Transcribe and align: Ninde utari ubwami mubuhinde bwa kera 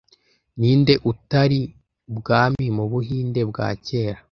Ninde 0.59 0.93
utari 1.11 1.61
ubwami 2.09 2.65
mubuhinde 2.77 3.41
bwa 3.49 3.67
kera 3.85 4.19